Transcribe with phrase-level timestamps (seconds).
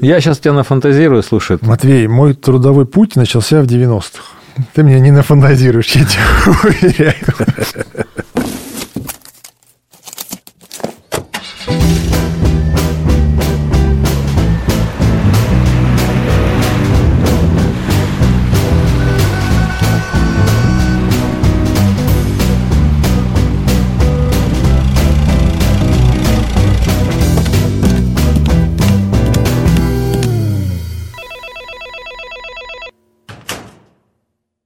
[0.00, 1.58] Я сейчас тебя нафантазирую, слушай.
[1.60, 4.22] Матвей, мой трудовой путь начался в 90-х.
[4.72, 6.22] Ты меня не нафантазируешь, я тебе
[6.64, 7.14] уверяю.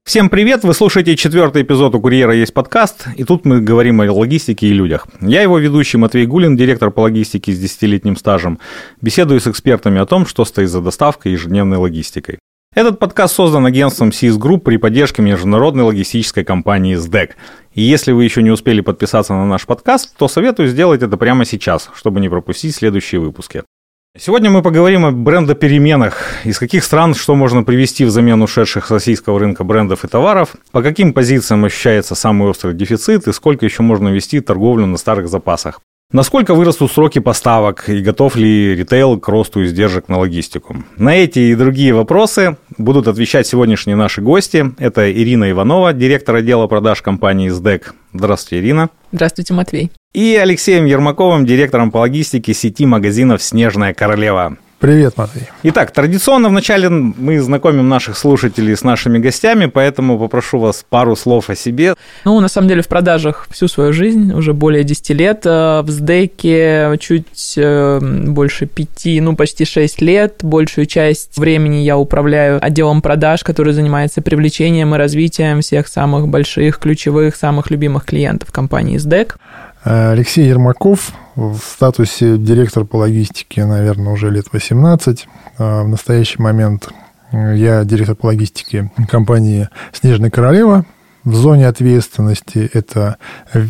[0.09, 0.65] Всем привет!
[0.65, 4.73] Вы слушаете четвертый эпизод «У курьера есть подкаст», и тут мы говорим о логистике и
[4.73, 5.07] людях.
[5.21, 8.59] Я его ведущий Матвей Гулин, директор по логистике с десятилетним стажем.
[9.03, 12.39] Беседую с экспертами о том, что стоит за доставкой и ежедневной логистикой.
[12.75, 17.33] Этот подкаст создан агентством SIS Group при поддержке международной логистической компании SDEC.
[17.75, 21.45] И если вы еще не успели подписаться на наш подкаст, то советую сделать это прямо
[21.45, 23.63] сейчас, чтобы не пропустить следующие выпуски.
[24.21, 29.39] Сегодня мы поговорим о брендопеременах, из каких стран что можно привести взамен ушедших с российского
[29.39, 34.09] рынка брендов и товаров, по каким позициям ощущается самый острый дефицит и сколько еще можно
[34.09, 35.81] вести торговлю на старых запасах.
[36.11, 40.83] Насколько вырастут сроки поставок и готов ли ритейл к росту издержек на логистику?
[40.97, 44.73] На эти и другие вопросы будут отвечать сегодняшние наши гости.
[44.79, 47.95] Это Ирина Иванова, директор отдела продаж компании СДЭК.
[48.15, 48.91] Здравствуйте, Ирина.
[49.13, 49.91] Здравствуйте, Матвей.
[50.15, 54.57] И Алексеем Ермаковым, директором по логистике сети магазинов «Снежная королева».
[54.81, 55.49] Привет, Матвей.
[55.65, 61.51] Итак, традиционно вначале мы знакомим наших слушателей с нашими гостями, поэтому попрошу вас пару слов
[61.51, 61.95] о себе.
[62.25, 65.91] Ну, на самом деле, в продажах всю свою жизнь, уже более 10 лет, э, в
[65.91, 70.39] СДЭКе чуть э, больше 5, ну, почти 6 лет.
[70.43, 76.79] Большую часть времени я управляю отделом продаж, который занимается привлечением и развитием всех самых больших,
[76.79, 79.39] ключевых, самых любимых клиентов компании СДЭК.
[79.91, 85.27] Алексей Ермаков в статусе директор по логистике, наверное, уже лет 18.
[85.57, 86.91] А, в настоящий момент
[87.33, 90.85] я директор по логистике компании «Снежная королева».
[91.25, 93.17] В зоне ответственности это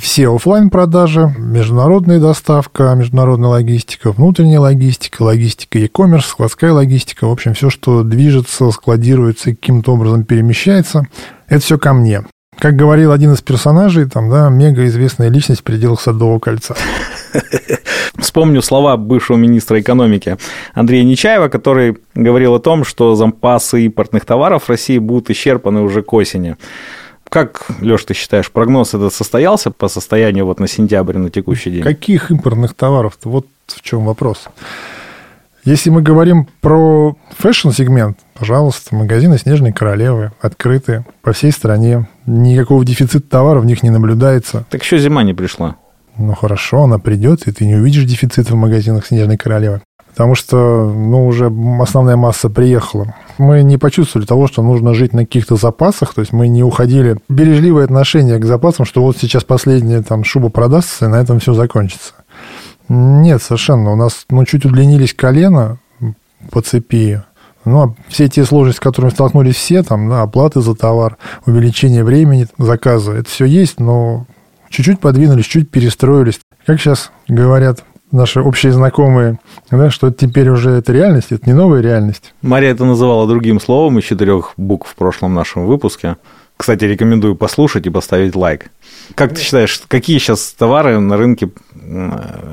[0.00, 7.28] все офлайн продажи международная доставка, международная логистика, внутренняя логистика, логистика e-commerce, складская логистика.
[7.28, 11.06] В общем, все, что движется, складируется, каким-то образом перемещается,
[11.46, 12.24] это все ко мне.
[12.58, 16.74] Как говорил один из персонажей, там, да, мега известная личность в пределах Садового кольца.
[18.18, 20.36] Вспомню слова бывшего министра экономики
[20.74, 26.02] Андрея Нечаева, который говорил о том, что запасы импортных товаров в России будут исчерпаны уже
[26.02, 26.56] к осени.
[27.28, 31.82] Как, Леш, ты считаешь, прогноз этот состоялся по состоянию вот на сентябрь, на текущий день?
[31.82, 33.28] Каких импортных товаров-то?
[33.28, 34.48] Вот в чем вопрос.
[35.68, 42.08] Если мы говорим про fashion-сегмент, пожалуйста, магазины «Снежной королевы» открыты по всей стране.
[42.24, 44.64] Никакого дефицита товаров в них не наблюдается.
[44.70, 45.76] Так еще зима не пришла.
[46.16, 49.82] Ну хорошо, она придет, и ты не увидишь дефицита в магазинах «Снежной королевы».
[50.08, 51.52] Потому что, ну, уже
[51.82, 53.14] основная масса приехала.
[53.36, 57.18] Мы не почувствовали того, что нужно жить на каких-то запасах, то есть мы не уходили.
[57.28, 61.52] Бережливое отношение к запасам, что вот сейчас последняя там шуба продастся, и на этом все
[61.52, 62.14] закончится.
[62.88, 63.92] Нет, совершенно.
[63.92, 65.78] У нас, ну, чуть удлинились колено
[66.50, 67.22] по цепи.
[67.64, 72.02] Ну, а все те сложности, с которыми столкнулись все, там, да, оплаты за товар, увеличение
[72.02, 74.26] времени заказа, это все есть, но
[74.70, 76.40] чуть-чуть подвинулись, чуть перестроились.
[76.64, 79.38] Как сейчас говорят наши общие знакомые,
[79.70, 82.32] да, что теперь уже это реальность, это не новая реальность.
[82.40, 86.16] Мария это называла другим словом из четырех букв в прошлом нашем выпуске.
[86.58, 88.70] Кстати, рекомендую послушать и поставить лайк.
[89.14, 91.50] Как ты считаешь, какие сейчас товары на рынке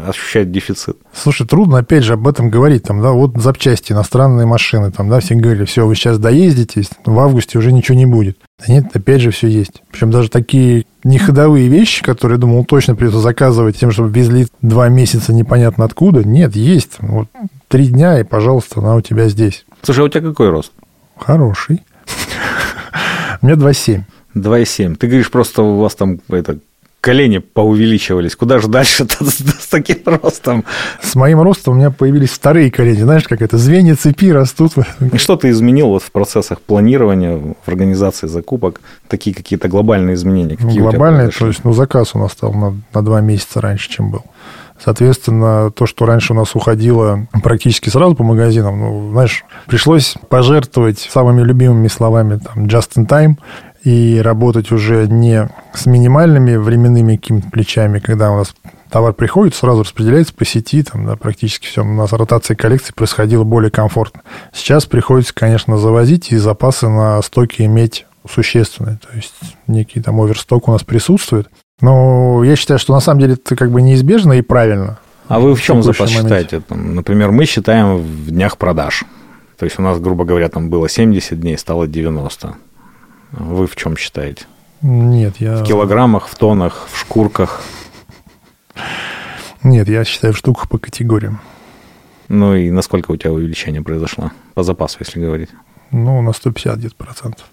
[0.07, 0.97] ощущают дефицит?
[1.11, 2.83] Слушай, трудно опять же об этом говорить.
[2.83, 7.19] Там, да, вот запчасти, иностранные машины, там, да, все говорили, все, вы сейчас доездитесь, в
[7.19, 8.37] августе уже ничего не будет.
[8.59, 9.81] Да нет, опять же все есть.
[9.91, 15.33] Причем даже такие неходовые вещи, которые, думал, точно придется заказывать тем, чтобы везли два месяца
[15.33, 16.23] непонятно откуда.
[16.23, 16.97] Нет, есть.
[16.99, 17.27] Вот
[17.67, 19.65] три дня, и, пожалуйста, она у тебя здесь.
[19.81, 20.71] Слушай, а у тебя какой рост?
[21.17, 21.81] Хороший.
[23.45, 24.01] У меня 2,7.
[24.33, 24.95] 2,7.
[24.95, 26.57] Ты говоришь, просто у вас там это,
[26.99, 28.35] колени поувеличивались.
[28.35, 30.65] Куда же дальше с, с таким ростом?
[30.99, 33.03] С моим ростом у меня появились вторые колени.
[33.03, 33.59] Знаешь, как это?
[33.59, 34.71] Звенья цепи растут.
[35.13, 38.81] И что ты изменил вот в процессах планирования, в организации закупок?
[39.07, 40.57] Такие какие-то глобальные изменения?
[40.57, 44.09] Какие глобальные, то есть, ну, заказ у нас стал на, на два месяца раньше, чем
[44.09, 44.23] был.
[44.83, 50.99] Соответственно, то, что раньше у нас уходило практически сразу по магазинам, ну, знаешь, пришлось пожертвовать
[50.99, 53.37] самыми любимыми словами там just in time
[53.83, 58.53] и работать уже не с минимальными временными какими-то плечами, когда у нас
[58.89, 61.83] товар приходит, сразу распределяется по сети, там, да, практически все.
[61.83, 64.21] У нас ротация коллекций происходила более комфортно.
[64.53, 68.97] Сейчас приходится, конечно, завозить и запасы на стоке иметь существенные.
[68.97, 69.35] То есть
[69.67, 71.49] некий там оверсток у нас присутствует.
[71.81, 74.99] Но я считаю, что на самом деле это как бы неизбежно и правильно.
[75.27, 76.61] А вы в чем запас считаете?
[76.61, 79.03] Там, например, мы считаем в днях продаж.
[79.57, 82.55] То есть у нас, грубо говоря, там было 70 дней, стало 90.
[83.31, 84.45] Вы в чем считаете?
[84.81, 85.57] Нет, я...
[85.57, 87.61] В килограммах, в тоннах, в шкурках?
[89.63, 91.41] Нет, я считаю в штуках по категориям.
[92.27, 94.31] Ну и насколько у тебя увеличение произошло?
[94.53, 95.49] По запасу, если говорить.
[95.91, 97.45] Ну, на 150 где-то процентов.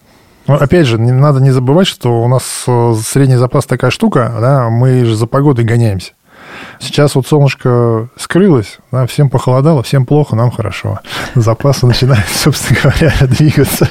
[0.46, 4.36] Но опять же, не, надо не забывать, что у нас э, средний запас такая штука,
[4.40, 6.12] да, мы же за погодой гоняемся.
[6.80, 10.98] Сейчас вот солнышко скрылось, да, всем похолодало, всем плохо, нам хорошо.
[11.34, 13.88] Запасы начинают, собственно говоря, двигаться.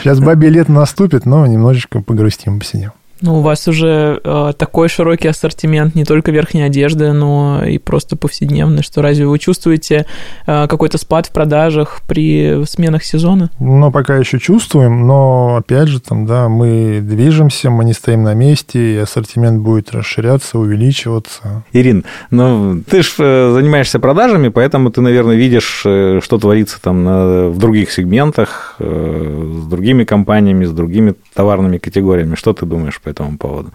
[0.00, 2.92] Сейчас бабе лето наступит, но немножечко погрустим, посидим.
[3.22, 8.16] Ну, у вас уже э, такой широкий ассортимент не только верхней одежды, но и просто
[8.16, 10.06] повседневный, что разве вы чувствуете
[10.46, 13.50] э, какой-то спад в продажах при сменах сезона?
[13.60, 18.34] Ну, пока еще чувствуем, но опять же, там, да, мы движемся, мы не стоим на
[18.34, 21.64] месте, и ассортимент будет расширяться, увеличиваться.
[21.72, 27.04] Ирин, ну, ты же э, занимаешься продажами, поэтому ты, наверное, видишь, э, что творится там
[27.04, 32.34] на, в других сегментах, э, с другими компаниями, с другими товарными категориями.
[32.34, 33.70] Что ты думаешь по этому поводу.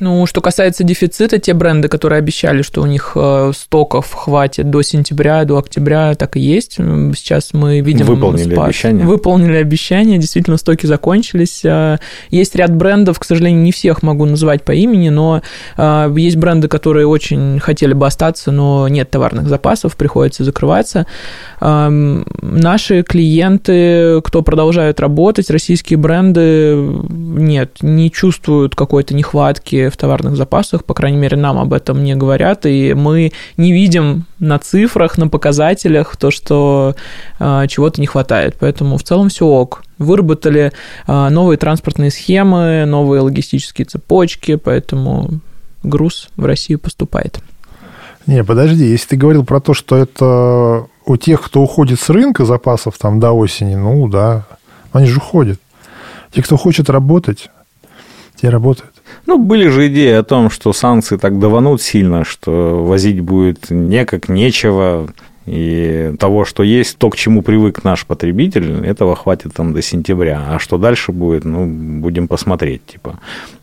[0.00, 4.82] Ну, что касается дефицита, те бренды, которые обещали, что у них э, стоков хватит до
[4.82, 6.74] сентября, до октября, так и есть.
[6.74, 8.66] Сейчас мы видим Выполнили спад.
[8.66, 9.06] обещание.
[9.06, 11.64] Выполнили обещание, действительно, стоки закончились.
[11.64, 11.98] Э,
[12.30, 15.42] есть ряд брендов, к сожалению, не всех могу называть по имени, но
[15.76, 21.06] э, есть бренды, которые очень хотели бы остаться, но нет товарных запасов, приходится закрываться.
[21.60, 26.74] Эм, наши клиенты, кто продолжают работать, российские бренды,
[27.08, 32.14] нет, не чувствуют какой-то нехватки в товарных запасах, по крайней мере, нам об этом не
[32.14, 36.94] говорят, и мы не видим на цифрах, на показателях то, что
[37.38, 38.56] э, чего-то не хватает.
[38.58, 39.82] Поэтому в целом все ок.
[39.98, 40.72] Выработали
[41.06, 45.40] э, новые транспортные схемы, новые логистические цепочки, поэтому
[45.82, 47.40] груз в Россию поступает.
[48.26, 52.44] Не, подожди, если ты говорил про то, что это у тех, кто уходит с рынка
[52.44, 54.46] запасов там до осени, ну да,
[54.92, 55.60] они же уходят.
[56.32, 57.50] Те, кто хочет работать,
[58.36, 58.93] те работают.
[59.26, 64.28] Ну, были же идеи о том, что санкции так даванут сильно, что возить будет некак,
[64.28, 65.08] нечего,
[65.46, 70.42] и того, что есть, то, к чему привык наш потребитель, этого хватит там до сентября.
[70.48, 73.18] А что дальше будет, ну, будем посмотреть, типа.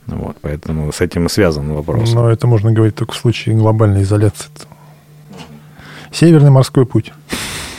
[0.05, 2.13] Вот, поэтому с этим и связан вопрос.
[2.13, 4.49] Но это можно говорить только в случае глобальной изоляции.
[6.11, 7.13] Северный морской путь.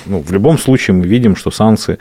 [0.06, 1.98] Ну, в любом случае мы видим, что санкции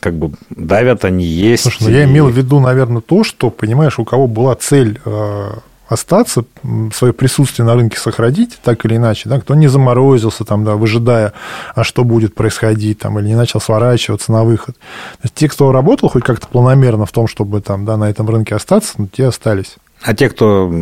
[0.00, 1.62] как бы давят, они есть.
[1.62, 5.50] Слушай, ну, я имел в виду, наверное, то, что, понимаешь, у кого была цель э,
[5.88, 6.44] остаться,
[6.92, 11.32] свое присутствие на рынке сохранить, так или иначе, да, кто не заморозился, там, да, выжидая,
[11.74, 14.76] а что будет происходить, там, или не начал сворачиваться на выход.
[14.76, 18.28] То есть те, кто работал хоть как-то планомерно в том, чтобы там, да, на этом
[18.28, 19.76] рынке остаться, ну, те остались.
[20.02, 20.72] А те, кто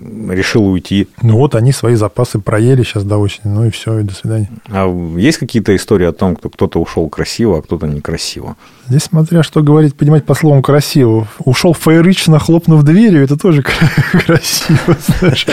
[0.00, 1.08] решил уйти?
[1.20, 4.50] Ну вот они свои запасы проели сейчас до осени, ну и все, и до свидания.
[4.68, 8.56] А есть какие-то истории о том, что кто-то ушел красиво, а кто-то некрасиво?
[8.88, 11.28] Здесь смотря что говорить, понимать по словам красиво.
[11.38, 13.62] Ушел феерично, хлопнув дверью, это тоже
[14.12, 15.46] красиво, знаешь.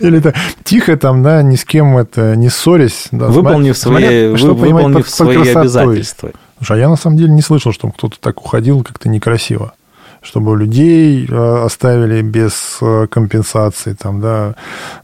[0.00, 0.34] Или это
[0.64, 3.08] тихо там, да, ни с кем это не ссорясь.
[3.12, 6.30] Да, выполнив свои, что выполнив свои обязательства.
[6.58, 9.74] Слушай, а я на самом деле не слышал, что кто-то так уходил как-то некрасиво
[10.22, 14.54] чтобы людей э, оставили без э, компенсации, там, да,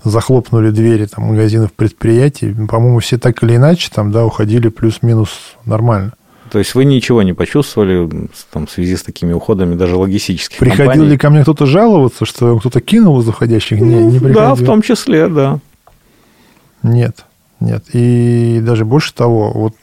[0.05, 2.55] захлопнули двери там, магазинов предприятий.
[2.69, 5.31] По-моему, все так или иначе там, да, уходили плюс-минус
[5.65, 6.13] нормально.
[6.51, 10.87] То есть вы ничего не почувствовали там, в связи с такими уходами, даже логистических Приходил
[10.87, 11.11] компаний?
[11.11, 13.81] ли ко мне кто-то жаловаться, что кто-то кинул из уходящих?
[13.81, 14.35] Не, не приходил.
[14.35, 15.59] Да, в том числе, да.
[16.83, 17.25] Нет,
[17.59, 17.85] нет.
[17.93, 19.75] И даже больше того, вот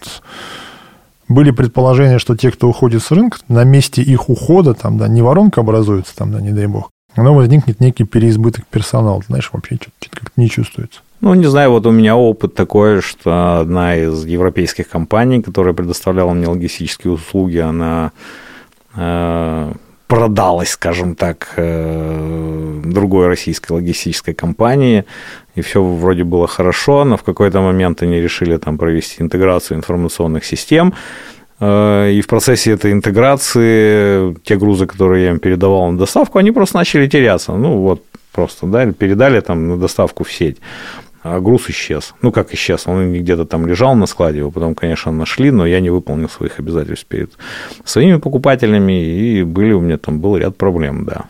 [1.33, 5.21] были предположения, что те, кто уходит с рынка, на месте их ухода, там, да, не
[5.21, 9.21] воронка образуется, там, да, не дай бог, но возникнет некий переизбыток персонала.
[9.27, 11.01] Знаешь, вообще что-то как-то не чувствуется.
[11.21, 16.33] Ну, не знаю, вот у меня опыт такой, что одна из европейских компаний, которая предоставляла
[16.33, 18.11] мне логистические услуги, она
[18.95, 19.73] э,
[20.13, 25.05] продалась, скажем так, э, другой российской логистической компании,
[25.55, 30.45] и все вроде было хорошо, но в какой-то момент они решили там провести интеграцию информационных
[30.45, 30.93] систем,
[31.59, 36.51] э, и в процессе этой интеграции те грузы, которые я им передавал на доставку, они
[36.51, 37.53] просто начали теряться.
[37.53, 40.57] Ну, вот просто, да, передали там на доставку в сеть
[41.23, 42.13] а груз исчез.
[42.21, 45.79] Ну, как исчез, он где-то там лежал на складе, его потом, конечно, нашли, но я
[45.79, 47.31] не выполнил своих обязательств перед
[47.85, 51.23] своими покупателями, и были у меня там был ряд проблем, да.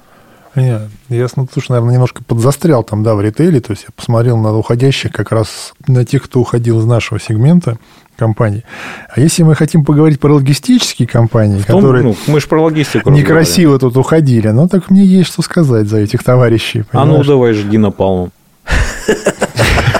[0.55, 4.55] Нет, я, слушай, наверное, немножко подзастрял там, да, в ритейле, то есть я посмотрел на
[4.55, 7.77] уходящих как раз на тех, кто уходил из нашего сегмента
[8.15, 8.63] компаний.
[9.09, 13.09] А если мы хотим поговорить про логистические компании, том, которые ну, мы же про логистику
[13.09, 16.83] некрасиво тут уходили, ну так мне есть что сказать за этих товарищей.
[16.83, 17.15] Понимаешь?
[17.15, 18.31] А ну давай жги напалмом.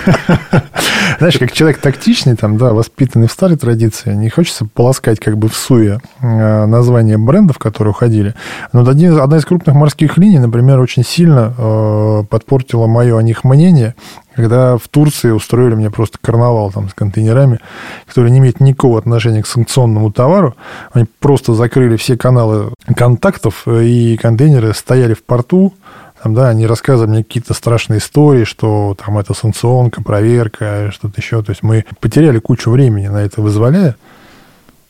[1.20, 5.48] Знаешь, как человек тактичный, там, да, воспитанный в старой традиции, не хочется полоскать как бы
[5.48, 8.36] в суе э, названия брендов, которые уходили.
[8.72, 13.44] Но один, одна из крупных морских линий, например, очень сильно э, подпортила мое о них
[13.44, 13.96] мнение,
[14.36, 17.60] когда в Турции устроили мне просто карнавал там с контейнерами,
[18.08, 20.56] которые не имеют никакого отношения к санкционному товару.
[20.92, 25.74] Они просто закрыли все каналы контактов, и контейнеры стояли в порту,
[26.24, 31.44] там, да, они рассказывали мне какие-то страшные истории, что там это санкционка, проверка, что-то еще.
[31.44, 33.98] То есть мы потеряли кучу времени на это вызволяя.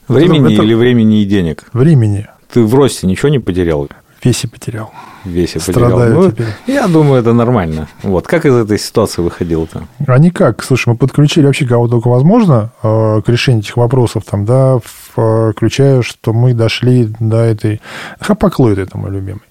[0.08, 0.62] Времени это...
[0.62, 1.64] или времени и денег?
[1.74, 2.28] Времени.
[2.52, 3.90] Ты в росте ничего не потерял?
[4.24, 4.92] Весе потерял.
[5.26, 6.22] Весе Страдаю потерял.
[6.22, 6.48] Ну, теперь.
[6.68, 7.88] Я думаю, это нормально.
[8.04, 8.28] Вот.
[8.28, 9.88] Как из этой ситуации выходил-то?
[10.06, 10.64] А никак.
[10.64, 14.78] Слушай, мы подключили вообще кого только возможно э, к решению этих вопросов, там, да,
[15.16, 17.82] включая, что мы дошли до этой...
[18.20, 19.42] Хапаклоид это мой любимый.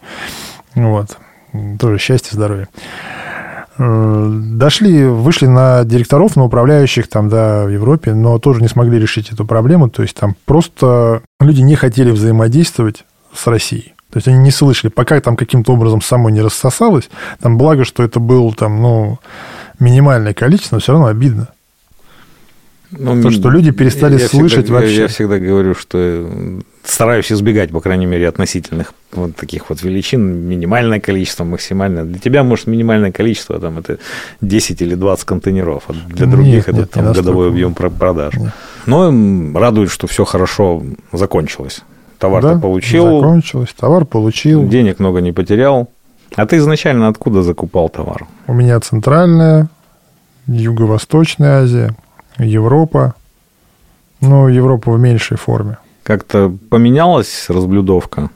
[0.77, 1.19] Вот.
[1.79, 2.69] Тоже счастье, здоровье.
[3.79, 8.99] Э, дошли, вышли на директоров, на управляющих там, да, в Европе, но тоже не смогли
[8.99, 9.89] решить эту проблему.
[9.89, 13.05] То есть там просто люди не хотели взаимодействовать
[13.35, 13.95] с Россией.
[14.11, 17.09] То есть они не слышали, пока там каким-то образом само не рассосалось.
[17.41, 19.19] Там благо, что это было там, ну,
[19.79, 21.49] минимальное количество, но все равно обидно.
[22.99, 25.03] Ну, То, что люди перестали я слышать всегда, вообще.
[25.03, 26.29] Я всегда говорю, что
[26.85, 32.05] стараюсь избегать, по крайней мере, относительных вот таких вот величин, минимальное количество, максимальное.
[32.05, 33.99] Для тебя, может, минимальное количество, там, это
[34.41, 38.35] 10 или 20 контейнеров, а для других нет, это нет, там, годовой объем продаж.
[38.35, 38.53] Нет.
[38.87, 40.83] Но радует, что все хорошо
[41.13, 41.81] закончилось.
[42.19, 43.21] Товар-то да, получил.
[43.21, 44.69] закончилось, товар получил.
[44.69, 45.89] Денег много не потерял.
[46.37, 48.27] А ты изначально откуда закупал товар?
[48.47, 49.69] У меня центральная,
[50.47, 51.95] Юго-Восточная Азия,
[52.39, 53.15] Европа.
[54.21, 55.79] Ну, Европа в меньшей форме.
[56.03, 58.31] Как-то поменялась разблюдовка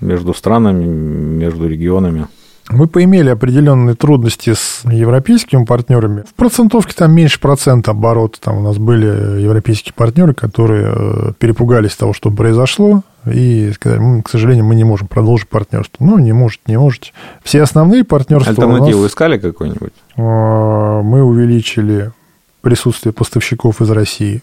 [0.00, 2.26] между странами, между регионами?
[2.70, 6.24] Мы поимели определенные трудности с европейскими партнерами.
[6.28, 8.40] В процентовке там меньше процента оборота.
[8.40, 14.28] Там у нас были европейские партнеры, которые э, перепугались того, что произошло, и сказали, к
[14.28, 16.04] сожалению, мы не можем продолжить партнерство.
[16.04, 17.12] Ну, не можете, не можете.
[17.42, 19.12] Все основные партнерства Альтернативу нас...
[19.12, 19.92] искали какой-нибудь?
[20.16, 22.12] Э, мы увеличили
[22.60, 24.42] присутствие поставщиков из России,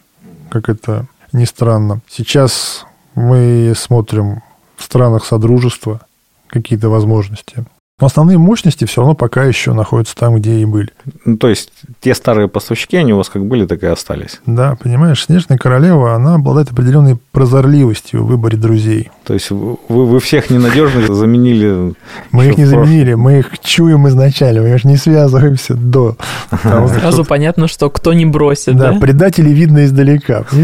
[0.50, 2.02] как это ни странно.
[2.10, 4.42] Сейчас мы смотрим
[4.76, 6.02] в странах Содружества
[6.48, 7.66] какие-то возможности.
[8.02, 10.90] Но основные мощности все равно пока еще находятся там, где и были.
[11.24, 11.72] Ну, то есть
[12.02, 14.42] те старые поставщики, они у вас как были, так и остались.
[14.46, 19.12] Да, понимаешь, Снежная королева, она обладает определенной прозорливостью в выборе друзей.
[19.24, 21.94] То есть вы, вы всех ненадежных заменили?
[22.32, 26.18] Мы их не заменили, мы их чуем изначально, мы же не связываемся до
[26.52, 28.92] Сразу понятно, что кто не бросит, да?
[28.92, 30.44] Да, предатели видно издалека.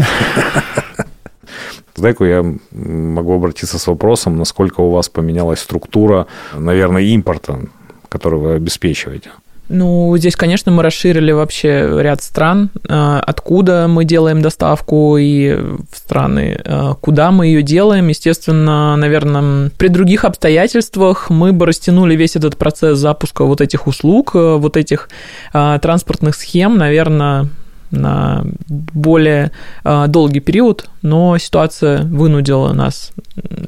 [1.96, 7.60] Деку я могу обратиться с вопросом, насколько у вас поменялась структура, наверное, импорта,
[8.08, 9.30] который вы обеспечиваете.
[9.68, 15.96] Ну, здесь, конечно, мы расширили вообще ряд стран, э, откуда мы делаем доставку и в
[15.96, 18.08] страны, э, куда мы ее делаем.
[18.08, 24.32] Естественно, наверное, при других обстоятельствах мы бы растянули весь этот процесс запуска вот этих услуг,
[24.34, 25.08] э, вот этих
[25.52, 27.48] транспортных схем, наверное,
[27.92, 29.52] на более
[29.84, 33.12] э, долгий период, но ситуация вынудила нас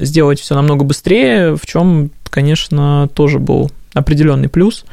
[0.00, 4.85] сделать все намного быстрее, в чем, конечно, тоже был определенный плюс.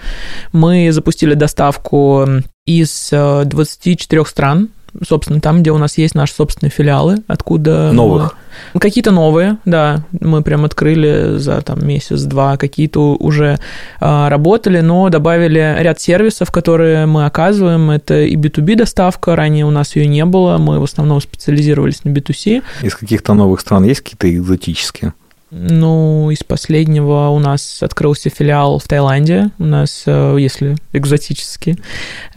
[0.54, 2.28] Мы запустили доставку
[2.66, 4.70] из 24 э, стран
[5.08, 7.92] собственно, там, где у нас есть наши собственные филиалы, откуда...
[7.92, 8.36] Новых?
[8.74, 8.80] Мы...
[8.80, 10.04] Какие-то новые, да.
[10.20, 13.60] Мы прям открыли за там месяц-два, какие-то уже
[14.00, 17.92] а, работали, но добавили ряд сервисов, которые мы оказываем.
[17.92, 22.10] Это и B2B доставка, ранее у нас ее не было, мы в основном специализировались на
[22.10, 22.64] B2C.
[22.82, 25.14] Из каких-то новых стран есть какие-то экзотические?
[25.52, 31.78] Ну, из последнего у нас открылся филиал в Таиланде, у нас, э, если экзотически.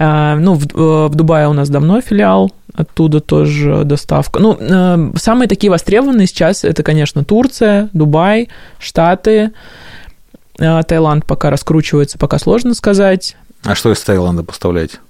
[0.01, 4.41] Э, ну, в, э, в Дубае у нас давно филиал, оттуда тоже доставка.
[4.41, 8.49] Ну, самые такие востребованные сейчас это, конечно, Турция, Дубай,
[8.81, 9.53] Штаты.
[10.57, 13.37] Таиланд пока раскручивается, пока сложно сказать.
[13.65, 15.01] А что из Таиланда поставлять?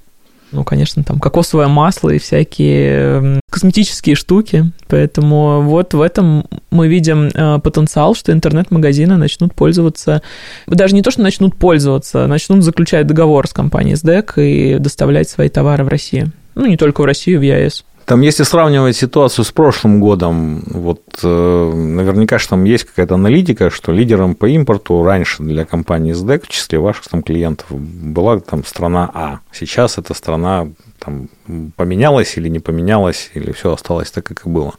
[0.54, 4.72] Ну, конечно, там кокосовое масло и всякие косметические штуки.
[4.88, 10.22] Поэтому вот в этом мы видим э, потенциал, что интернет-магазины начнут пользоваться,
[10.66, 15.48] даже не то, что начнут пользоваться, начнут заключать договор с компанией SDEC и доставлять свои
[15.48, 16.32] товары в Россию.
[16.54, 17.84] Ну, не только в Россию, в ЕАЭС.
[18.04, 23.70] Там, если сравнивать ситуацию с прошлым годом, вот э, наверняка что там есть какая-то аналитика,
[23.70, 28.62] что лидером по импорту раньше для компании SDEC в числе ваших там клиентов была там
[28.64, 29.38] страна А.
[29.52, 30.68] Сейчас эта страна
[30.98, 31.28] там
[31.76, 34.74] поменялась или не поменялась, или все осталось так, как и было.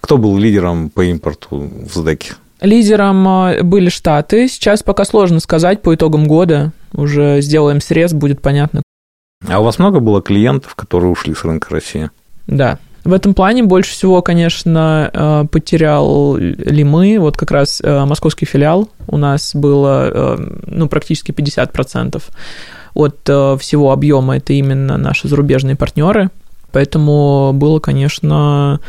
[0.00, 2.34] Кто был лидером по импорту в SDEC?
[2.60, 4.48] Лидером э, были Штаты.
[4.48, 6.72] Сейчас пока сложно сказать по итогам года.
[6.92, 8.82] Уже сделаем срез, будет понятно,
[9.46, 12.10] А у вас много было клиентов, которые ушли с рынка России?
[12.48, 12.78] Да.
[13.04, 18.44] В этом плане больше всего, конечно, э, потерял ли мы, вот как раз э, московский
[18.44, 20.36] филиал, у нас было э,
[20.66, 22.22] ну, практически 50%
[22.94, 23.20] от
[23.60, 26.30] всего объема, это именно наши зарубежные партнеры,
[26.70, 28.80] Поэтому было, конечно,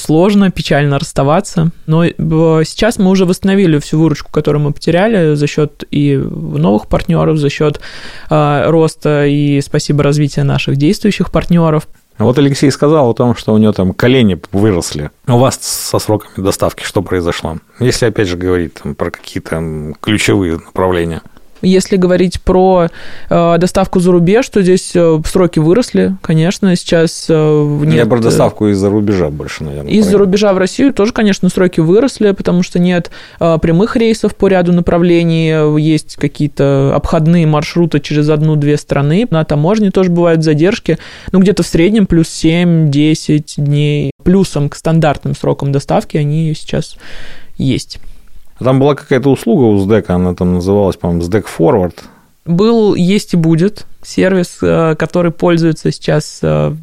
[0.00, 1.70] сложно, печально расставаться.
[1.86, 7.38] Но сейчас мы уже восстановили всю выручку, которую мы потеряли за счет и новых партнеров,
[7.38, 7.80] за счет
[8.28, 11.86] роста и спасибо развития наших действующих партнеров.
[12.24, 15.10] Вот Алексей сказал о том, что у него там колени выросли.
[15.26, 17.58] У вас со сроками доставки что произошло?
[17.80, 21.22] Если опять же говорить там, про какие-то ключевые направления.
[21.62, 22.88] Если говорить про
[23.30, 27.94] э, доставку за рубеж, то здесь э, сроки выросли, конечно, сейчас э, нет...
[27.94, 29.92] Я про э, доставку из-за рубежа больше, наверное.
[29.92, 34.48] Из-за рубежа в Россию тоже, конечно, сроки выросли, потому что нет э, прямых рейсов по
[34.48, 40.98] ряду направлений, есть какие-то обходные маршруты через одну-две страны, на таможне тоже бывают задержки,
[41.30, 44.10] ну, где-то в среднем плюс 7-10 дней.
[44.24, 46.96] Плюсом к стандартным срокам доставки они сейчас
[47.56, 47.98] есть.
[48.62, 51.94] Там была какая-то услуга у СДЭКа, она там называлась, по-моему, СДЭК Forward.
[52.44, 56.74] Был, есть и будет сервис, э, который пользуется сейчас э,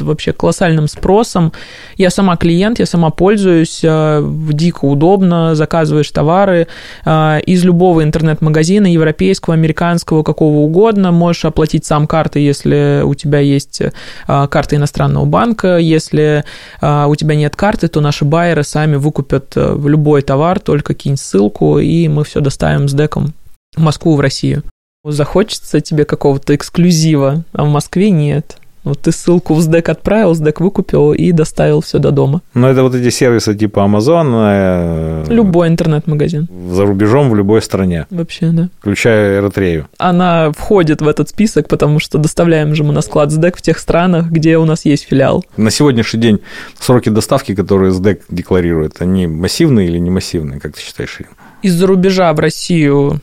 [0.00, 1.52] вообще колоссальным спросом.
[1.96, 6.68] Я сама клиент, я сама пользуюсь, э, дико удобно, заказываешь товары
[7.04, 11.12] э, из любого интернет-магазина, европейского, американского, какого угодно.
[11.12, 13.92] Можешь оплатить сам картой, если у тебя есть э,
[14.26, 15.78] карта иностранного банка.
[15.78, 16.44] Если
[16.80, 22.08] у тебя нет карты, то наши байеры сами выкупят любой товар, только кинь ссылку, и
[22.08, 23.32] мы все доставим с деком
[23.76, 24.62] в Москву, в Россию.
[25.04, 28.58] Захочется тебе какого-то эксклюзива, а в Москве нет.
[28.86, 32.40] Вот ты ссылку в SDEC отправил, SDEC выкупил и доставил все до дома.
[32.54, 34.30] Но это вот эти сервисы типа Amazon.
[34.32, 36.48] Э, Любой интернет-магазин.
[36.70, 38.06] За рубежом в любой стране.
[38.10, 38.68] Вообще, да.
[38.78, 39.88] Включая Эритрею.
[39.98, 43.80] Она входит в этот список, потому что доставляем же мы на склад SDEC в тех
[43.80, 45.44] странах, где у нас есть филиал.
[45.56, 46.38] На сегодняшний день
[46.78, 51.18] сроки доставки, которые SDEC декларирует, они массивные или не массивные, как ты считаешь?
[51.60, 53.20] Из-за рубежа в Россию,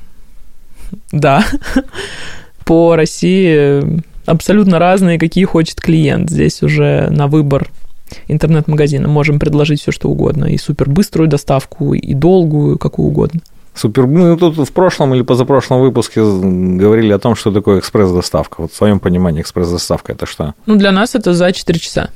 [1.13, 1.45] да.
[2.65, 6.29] По России абсолютно разные, какие хочет клиент.
[6.29, 7.69] Здесь уже на выбор
[8.27, 10.45] интернет-магазина можем предложить все, что угодно.
[10.45, 13.41] И супербыструю доставку, и долгую, какую угодно.
[13.75, 14.05] Супер.
[14.05, 18.62] Мы тут в прошлом или позапрошлом выпуске говорили о том, что такое экспресс-доставка.
[18.62, 20.53] Вот в своем понимании экспресс-доставка это что?
[20.67, 22.09] Ну, для нас это за 4 часа.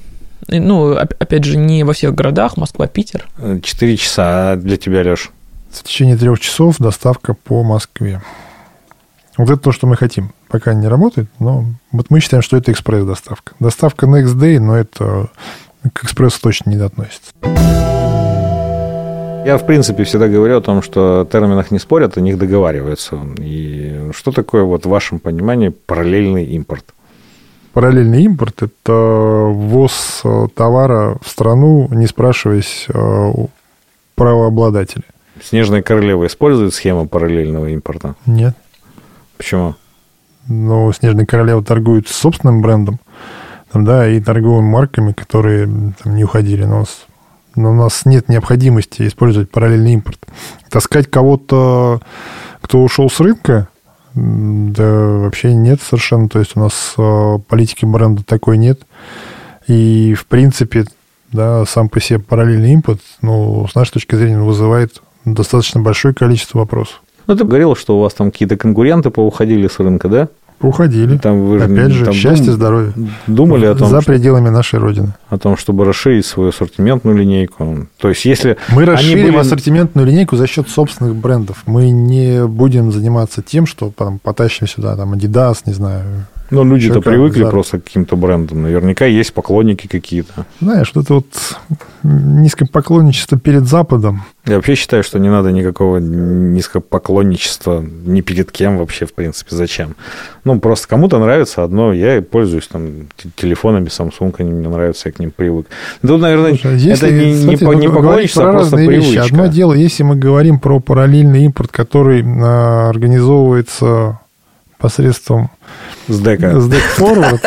[0.47, 3.27] Ну, опять же, не во всех городах, Москва, Питер.
[3.63, 5.31] 4 часа, а для тебя, Леш?
[5.71, 8.21] В течение трех часов доставка по Москве.
[9.35, 10.31] Вот это то, что мы хотим.
[10.49, 13.53] Пока не работает, но вот мы считаем, что это экспресс-доставка.
[13.59, 15.29] Доставка next day, но это
[15.93, 17.31] к экспрессу точно не относится.
[19.45, 23.17] Я, в принципе, всегда говорю о том, что о терминах не спорят, о них договариваются.
[23.37, 26.83] И что такое, вот в вашем понимании, параллельный импорт?
[27.71, 30.23] Параллельный импорт– это ввоз
[30.55, 33.33] товара в страну, не спрашиваясь э,
[34.15, 35.05] правообладателя.
[35.41, 38.15] Снежная королева использует схему параллельного импорта?
[38.25, 38.55] Нет.
[39.37, 39.75] Почему?
[40.47, 42.99] Ну, Снежная королева торгует собственным брендом,
[43.71, 45.65] там, да, и торговыми марками, которые
[46.01, 46.63] там, не уходили.
[46.63, 46.85] Но,
[47.55, 50.19] но у нас нет необходимости использовать параллельный импорт.
[50.69, 52.01] Таскать кого-то,
[52.61, 53.67] кто ушел с рынка,
[54.13, 56.29] да вообще нет совершенно.
[56.29, 58.81] То есть у нас э, политики бренда такой нет.
[59.67, 60.85] И, в принципе,
[61.31, 66.59] да, сам по себе параллельный импорт, ну, с нашей точки зрения, вызывает достаточно большое количество
[66.59, 67.01] вопросов.
[67.27, 70.27] Ну, ты говорил, что у вас там какие-то конкуренты поуходили с рынка, да?
[70.59, 71.17] Уходили.
[71.17, 72.55] Там вы Опять же, там счастье, дум...
[72.55, 72.93] здоровье.
[73.27, 74.11] Думали о том, За что...
[74.11, 75.13] пределами нашей Родины.
[75.29, 77.87] О том, чтобы расширить свою ассортиментную линейку.
[77.99, 78.57] То есть, если...
[78.69, 79.37] Мы расширим были...
[79.37, 81.61] ассортиментную линейку за счет собственных брендов.
[81.67, 87.01] Мы не будем заниматься тем, что там, потащим сюда там Adidas, не знаю, ну, люди-то
[87.01, 87.49] привыкли за...
[87.49, 88.63] просто к каким-то брендам.
[88.63, 90.45] Наверняка есть поклонники какие-то.
[90.61, 91.25] Знаешь, вот это вот
[92.03, 94.23] низкое поклонничество перед Западом.
[94.45, 99.95] Я вообще считаю, что не надо никакого низкопоклонничества ни перед кем вообще, в принципе, зачем.
[100.45, 105.19] Ну, просто кому-то нравится одно, я пользуюсь там телефонами Samsung, они мне нравятся, я к
[105.19, 105.67] ним привык.
[106.01, 109.21] Тут, наверное, Слушай, если, это не, смотри, не, не поклонничество, а просто привычка.
[109.21, 109.31] Вещи.
[109.31, 114.19] Одно дело, если мы говорим про параллельный импорт, который а, организовывается
[114.77, 115.49] посредством
[116.07, 116.59] СДЭКа.
[116.59, 117.41] СДЭК Форвард,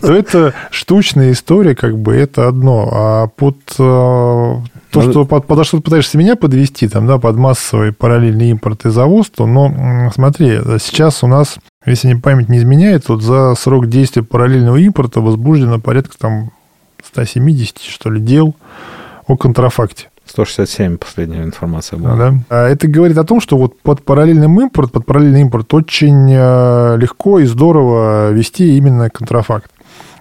[0.00, 2.88] то это штучная история, как бы, это одно.
[2.92, 4.56] А под э,
[4.90, 8.86] то, что под, под что ты пытаешься меня подвести, там, да, под массовый параллельный импорт
[8.86, 13.54] и завоз, то, но смотри, сейчас у нас, если не память не изменяет, вот за
[13.54, 16.50] срок действия параллельного импорта возбуждено порядка там
[17.04, 18.54] 170, что ли, дел
[19.26, 20.08] о контрафакте.
[20.44, 22.12] 167 последняя информация была.
[22.12, 22.34] А, да.
[22.48, 26.96] А это говорит о том, что вот под параллельным импорт, под параллельный импорт очень э,
[26.96, 29.70] легко и здорово вести именно контрафакт.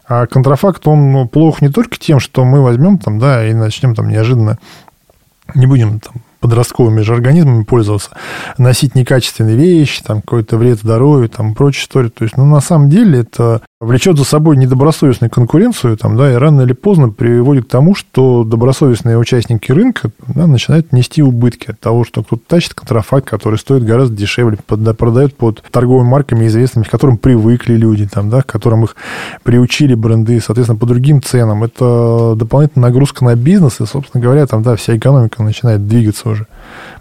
[0.07, 4.09] А контрафакт, он плох не только тем, что мы возьмем там, да, и начнем там
[4.09, 4.57] неожиданно,
[5.53, 8.11] не будем там подростковыми же организмами пользоваться,
[8.57, 12.09] носить некачественные вещи, там, какой-то вред здоровью, там, прочая история.
[12.09, 16.35] То есть, ну, на самом деле, это влечет за собой недобросовестную конкуренцию, там, да, и
[16.35, 21.79] рано или поздно приводит к тому, что добросовестные участники рынка да, начинают нести убытки от
[21.79, 26.89] того, что кто-то тащит контрафакт, который стоит гораздо дешевле, продает под торговыми марками известными, к
[26.89, 28.95] которым привыкли люди, там, да, к которым их
[29.43, 31.63] приучили бренды, соответственно, по другим ценам.
[31.63, 36.47] Это дополнительная нагрузка на бизнес, и, собственно говоря, там, да, вся экономика начинает двигаться уже.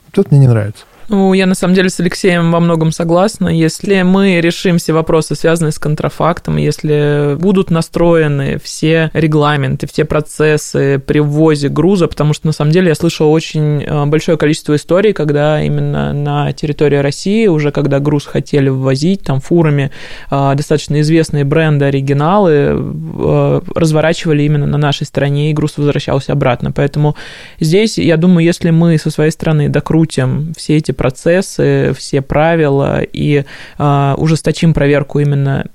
[0.07, 0.85] Вот это мне не нравится.
[1.09, 3.49] Ну, я на самом деле с Алексеем во многом согласна.
[3.49, 10.99] Если мы решим все вопросы, связанные с контрафактом, если будут настроены все регламенты, все процессы
[10.99, 15.13] при ввозе груза, потому что на самом деле я слышала очень э, большое количество историй,
[15.13, 19.93] когда именно на территории России, уже когда груз хотели ввозить там фурами,
[20.31, 26.73] э, достаточно известные бренды, оригиналы э, разворачивали именно на нашей стороне, и груз возвращался обратно.
[26.73, 27.15] Поэтому
[27.61, 33.45] здесь, я думаю, если мы со своей стороны докрутим все эти процессы, все правила и
[33.79, 35.67] э, ужесточим проверку именно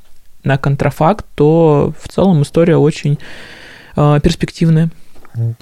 [0.44, 3.18] на контрафакт, то в целом история очень
[3.96, 4.90] э, перспективная.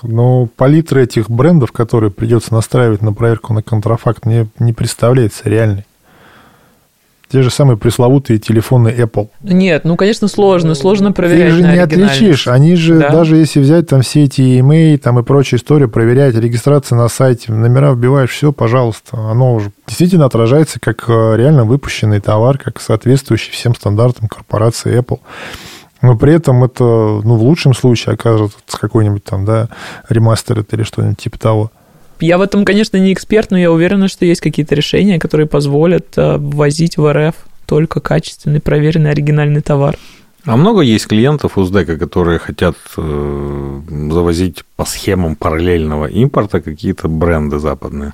[0.02, 5.86] Но палитра этих брендов, которые придется настраивать на проверку на контрафакт, мне не представляется реальной.
[7.32, 9.30] Те же самые пресловутые телефоны Apple.
[9.44, 11.52] Нет, ну, конечно, сложно, сложно проверять.
[11.52, 12.48] Ты же не отличишь.
[12.48, 13.12] Они же, да?
[13.12, 17.52] даже если взять там все эти email там и прочая история, проверять, регистрация на сайте,
[17.52, 19.18] номера вбиваешь, все, пожалуйста.
[19.18, 25.20] Оно уже действительно отражается как э, реально выпущенный товар, как соответствующий всем стандартам корпорации Apple.
[26.02, 29.68] Но при этом это, ну, в лучшем случае окажется какой-нибудь там, да,
[30.08, 31.72] ремастер или что-нибудь типа того.
[32.20, 36.18] Я в этом, конечно, не эксперт, но я уверена, что есть какие-то решения, которые позволят
[36.18, 39.98] э, ввозить в РФ только качественный, проверенный, оригинальный товар.
[40.46, 47.60] А много есть клиентов Уздека, которые хотят э, завозить по схемам параллельного импорта какие-то бренды
[47.60, 48.14] западные?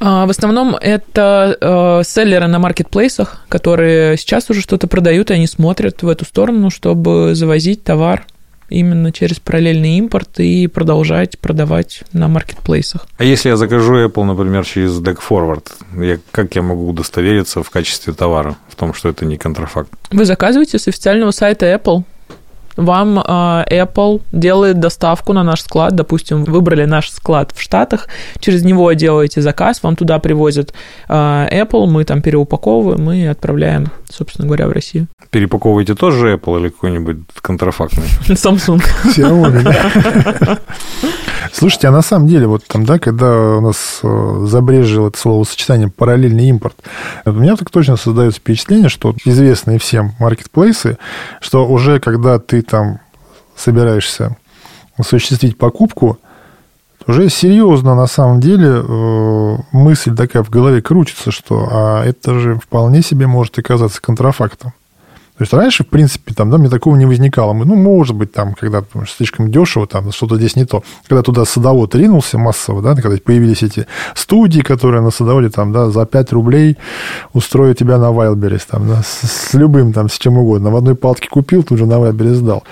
[0.00, 5.46] А, в основном это э, селлеры на маркетплейсах, которые сейчас уже что-то продают, и они
[5.46, 8.24] смотрят в эту сторону, чтобы завозить товар
[8.68, 13.06] именно через параллельный импорт и продолжать продавать на маркетплейсах.
[13.18, 15.66] А если я закажу Apple, например, через Deck Forward,
[16.00, 19.90] я, как я могу удостовериться в качестве товара, в том, что это не контрафакт?
[20.10, 22.04] Вы заказываете с официального сайта Apple
[22.78, 28.64] вам а, Apple делает доставку на наш склад, допустим, выбрали наш склад в Штатах, через
[28.64, 30.72] него делаете заказ, вам туда привозят
[31.08, 35.08] а, Apple, мы там переупаковываем и отправляем, собственно говоря, в Россию.
[35.30, 38.04] Перепаковываете тоже Apple или какой-нибудь контрафактный?
[38.28, 38.82] Samsung.
[39.04, 40.58] Xiaomi, да.
[41.52, 45.88] Слушайте, а на самом деле, вот там, да, когда у нас э, забрежило это словосочетание
[45.88, 46.76] «параллельный импорт»,
[47.24, 50.98] у меня так точно создается впечатление, что известные всем маркетплейсы,
[51.40, 53.00] что уже когда ты там
[53.56, 54.36] собираешься
[54.96, 56.18] осуществить покупку,
[57.06, 62.56] уже серьезно на самом деле э, мысль такая в голове крутится, что а это же
[62.56, 64.72] вполне себе может оказаться контрафактом.
[65.38, 67.52] То есть раньше, в принципе, там, да, мне такого не возникало.
[67.52, 70.82] Мы, ну, может быть, там, когда слишком дешево, там, что-то здесь не то.
[71.06, 75.90] Когда туда садовод ринулся массово, да, когда появились эти студии, которые на садоводе, там, да,
[75.90, 76.76] за 5 рублей
[77.34, 80.70] устроят тебя на Вайлберис, там, да, с, с любым, там, с чем угодно.
[80.70, 82.64] В одной палатке купил, тут же на Вайлберис сдал.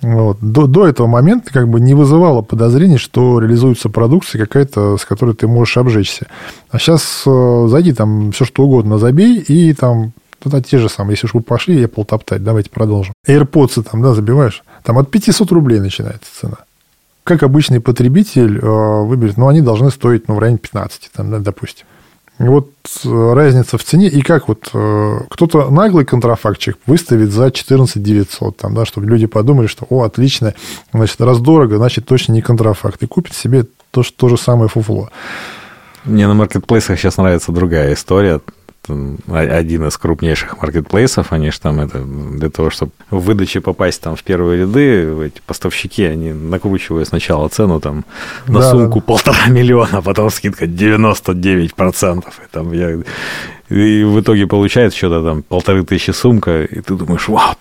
[0.00, 0.38] Вот.
[0.40, 5.34] До, до этого момента как бы не вызывало подозрений, что реализуется продукция какая-то, с которой
[5.34, 6.26] ты можешь обжечься.
[6.70, 11.14] А сейчас э, зайди там все что угодно забей, и там Тогда те же самые.
[11.14, 13.12] Если уж вы пошли Apple топтать, давайте продолжим.
[13.26, 16.58] AirPods там, да, забиваешь, там от 500 рублей начинается цена.
[17.24, 21.38] Как обычный потребитель э, выберет, ну, они должны стоить, ну, в районе 15, там, да,
[21.38, 21.86] допустим.
[22.38, 22.70] Вот
[23.04, 28.56] э, разница в цене, и как вот э, кто-то наглый контрафактчик выставит за 14 900,
[28.56, 30.54] там, да, чтобы люди подумали, что, о, отлично,
[30.92, 35.10] значит, раз дорого, значит, точно не контрафакт, и купит себе то, то же самое фуфло.
[36.04, 38.40] Мне на маркетплейсах сейчас нравится другая история
[39.28, 44.16] один из крупнейших маркетплейсов, они же там это для того, чтобы в выдаче попасть там
[44.16, 48.04] в первые ряды, эти поставщики, они накручивают сначала цену там
[48.46, 52.18] на да, сумку полтора миллиона, а потом скидка 99%.
[52.18, 52.92] И, там я,
[53.68, 57.58] и в итоге получается что-то там полторы тысячи сумка, и ты думаешь, вот,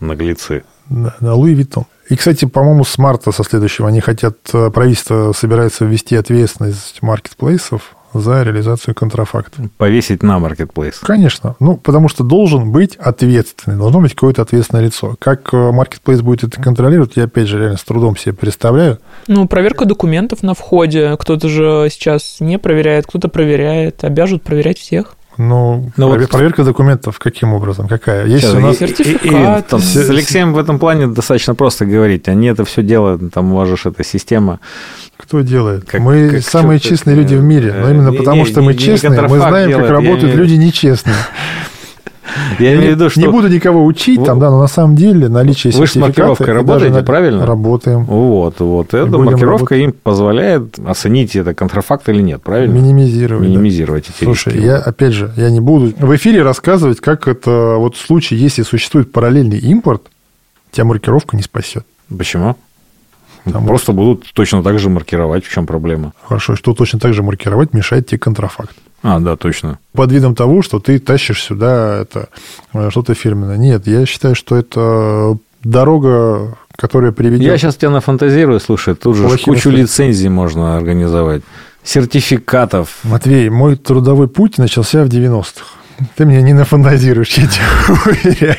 [0.00, 0.64] наглецы.
[0.88, 1.84] Да, да, Louis Vuitton.
[2.08, 7.94] И, кстати, по-моему, с марта со следующего они хотят, э, правительство собирается ввести ответственность маркетплейсов
[8.12, 9.68] за реализацию контрафакта.
[9.76, 10.98] Повесить на маркетплейс.
[10.98, 11.56] Конечно.
[11.60, 15.16] Ну, потому что должен быть ответственный, должно быть какое-то ответственное лицо.
[15.18, 18.98] Как маркетплейс будет это контролировать, я, опять же, реально с трудом себе представляю.
[19.26, 21.16] Ну, проверка документов на входе.
[21.18, 24.04] Кто-то же сейчас не проверяет, кто-то проверяет.
[24.04, 25.16] Обяжут проверять всех.
[25.42, 26.30] Ну, Но провер- вот...
[26.30, 27.88] проверка документов каким образом?
[27.88, 28.26] Какая?
[28.26, 28.76] Есть Сейчас, у нас...
[28.76, 29.24] Сертификат.
[29.24, 32.28] И, и, там, с Алексеем в этом плане достаточно просто говорить.
[32.28, 34.60] Они это все делают, там можешь, эта система...
[35.16, 35.86] Кто делает?
[35.86, 37.72] Как, мы как самые честные люди в мире.
[37.72, 40.54] Но именно не, потому, не, что мы не, честные, мы знаем, делает, как работают люди
[40.54, 41.16] нечестные.
[42.58, 43.20] Я имею в виду, что...
[43.20, 47.02] Не буду никого учить, там, да, но на самом деле наличие Вы с маркировкой работаете,
[47.02, 47.46] правильно?
[47.46, 48.04] Работаем.
[48.04, 48.94] Вот, вот.
[48.94, 52.74] Эта маркировка им позволяет оценить, это контрафакт или нет, правильно?
[52.74, 53.48] Минимизировать.
[53.48, 57.96] Минимизировать эти Слушай, я, опять же, я не буду в эфире рассказывать, как это вот
[57.96, 60.02] в случае, если существует параллельный импорт,
[60.70, 61.84] тебя маркировка не спасет.
[62.16, 62.56] Почему?
[63.44, 66.12] Там Просто будут точно так же маркировать, в чем проблема.
[66.22, 68.76] Хорошо, что точно так же маркировать мешает тебе контрафакт.
[69.02, 69.78] А, да, точно.
[69.92, 72.28] Под видом того, что ты тащишь сюда это
[72.74, 73.56] э, что-то фирменное.
[73.56, 77.46] Нет, я считаю, что это дорога, которая приведет...
[77.46, 81.42] Я сейчас тебя нафантазирую, слушай, тут же кучу лицензий можно организовать,
[81.82, 82.98] сертификатов.
[83.04, 85.64] Матвей, мой трудовой путь начался в 90-х.
[86.16, 87.66] Ты меня не нафантазируешь, я тебя
[88.06, 88.56] уверяю.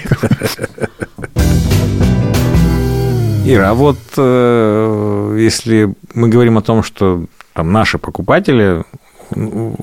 [3.43, 8.83] Ира, а вот э, если мы говорим о том, что там наши покупатели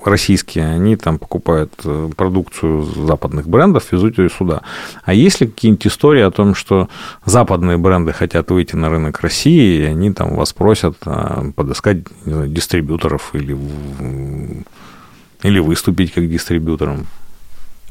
[0.04, 4.62] российские, они там покупают э, продукцию западных брендов, везут ее сюда.
[5.04, 6.88] А есть ли какие-нибудь истории о том, что
[7.24, 12.48] западные бренды хотят выйти на рынок России, и они там вас просят а, подыскать знаю,
[12.48, 13.56] дистрибьюторов или,
[15.42, 17.06] или выступить как дистрибьютором?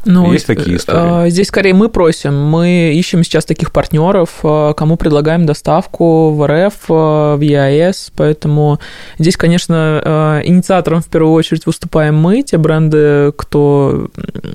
[0.07, 1.29] Ну, Есть такие э, истории?
[1.29, 2.33] Здесь скорее мы просим.
[2.33, 8.13] Мы ищем сейчас таких партнеров, э, кому предлагаем доставку в РФ, э, в ЕАЭС.
[8.15, 8.79] Поэтому
[9.19, 14.09] здесь, конечно, инициатором в первую очередь выступаем мы, те бренды, кто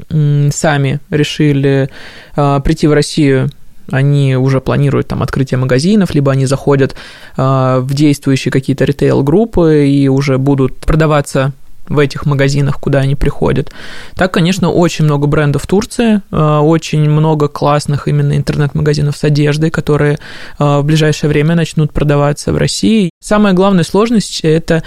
[0.09, 1.91] сами решили
[2.35, 3.51] прийти в Россию
[3.91, 6.95] они уже планируют там открытие магазинов, либо они заходят
[7.37, 11.53] в действующие какие-то ритейл-группы и уже будут продаваться
[11.93, 13.73] в этих магазинах, куда они приходят.
[14.15, 19.71] Так, конечно, очень много брендов в Турции, э, очень много классных именно интернет-магазинов с одеждой,
[19.71, 20.19] которые
[20.59, 23.11] э, в ближайшее время начнут продаваться в России.
[23.21, 24.81] Самая главная сложность– это э,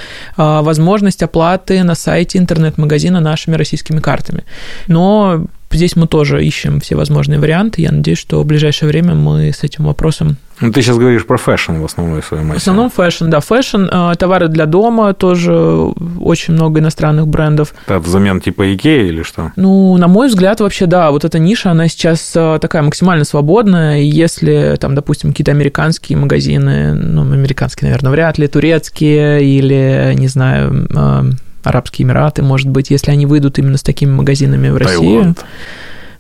[0.61, 4.43] возможность оплаты на сайте интернет-магазина нашими российскими картами.
[4.87, 7.81] Но здесь мы тоже ищем все возможные варианты.
[7.81, 11.37] Я надеюсь, что в ближайшее время мы с этим вопросом ну, ты сейчас говоришь про
[11.37, 12.59] fashion в основной своей массе.
[12.59, 13.41] В основном fashion, да.
[13.41, 17.73] Fashion, э, товары для дома, тоже очень много иностранных брендов.
[17.85, 19.51] Это взамен типа Икеи или что?
[19.57, 23.99] Ну, на мой взгляд, вообще, да, вот эта ниша, она сейчас э, такая максимально свободная.
[23.99, 30.87] Если, там, допустим, какие-то американские магазины, ну, американские, наверное, вряд ли, турецкие или, не знаю,
[30.89, 31.23] э,
[31.65, 35.35] Арабские Эмираты, может быть, если они выйдут именно с такими магазинами в Россию.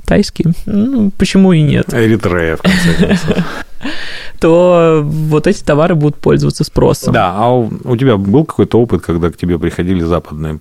[0.05, 0.53] Тайские?
[0.65, 1.91] Ну, почему и нет?
[1.93, 3.45] Эритрея, в конце концов.
[4.39, 7.13] то вот эти товары будут пользоваться спросом.
[7.13, 10.59] Да, а у, у тебя был какой-то опыт, когда к тебе приходили западные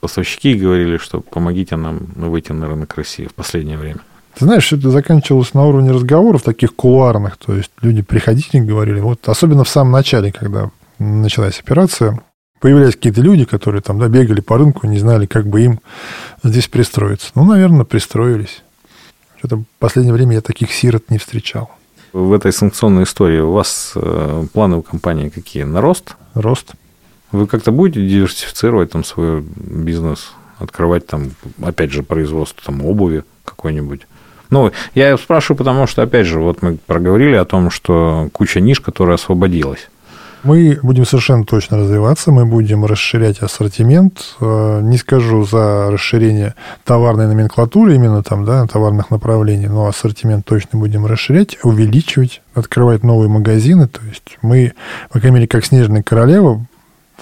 [0.00, 4.00] поставщики и говорили, что помогите нам выйти на рынок России в последнее время?
[4.38, 9.00] Ты знаешь, это заканчивалось на уровне разговоров таких кулуарных, то есть люди приходили и говорили,
[9.00, 12.20] вот особенно в самом начале, когда началась операция,
[12.62, 15.80] появлялись какие-то люди, которые там да, бегали по рынку, не знали, как бы им
[16.44, 17.32] здесь пристроиться.
[17.34, 18.62] Ну, наверное, пристроились.
[19.38, 21.72] Что-то в последнее время я таких сирот не встречал.
[22.12, 25.64] В этой санкционной истории у вас э, планы у компании какие?
[25.64, 26.14] На рост?
[26.34, 26.72] Рост.
[27.32, 34.02] Вы как-то будете диверсифицировать там свой бизнес, открывать там, опять же, производство там обуви какой-нибудь?
[34.50, 38.80] Ну, я спрашиваю, потому что, опять же, вот мы проговорили о том, что куча ниш,
[38.80, 39.88] которая освободилась.
[40.44, 44.34] Мы будем совершенно точно развиваться, мы будем расширять ассортимент.
[44.40, 50.80] Э, не скажу за расширение товарной номенклатуры, именно там, да, товарных направлений, но ассортимент точно
[50.80, 53.86] будем расширять, увеличивать, открывать новые магазины.
[53.86, 54.72] То есть мы,
[55.10, 56.66] по крайней мере, как Снежная Королева,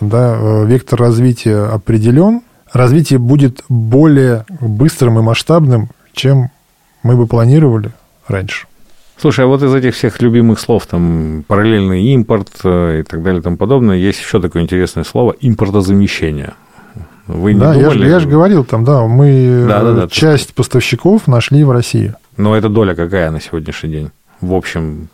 [0.01, 2.41] да, э, вектор развития определен.
[2.73, 6.51] Развитие будет более быстрым и масштабным, чем
[7.03, 7.91] мы бы планировали
[8.27, 8.67] раньше.
[9.21, 13.41] Слушай, а вот из этих всех любимых слов, там, параллельный импорт э, и так далее
[13.41, 16.55] и тому подобное, есть еще такое интересное слово– импортозамещение.
[17.27, 18.09] Вы не да, думали?
[18.09, 20.55] я же говорил там, да, мы да, да, да, часть ты...
[20.55, 22.15] поставщиков нашли в России.
[22.39, 24.11] Но это доля какая на сегодняшний день?
[24.41, 25.09] В общем,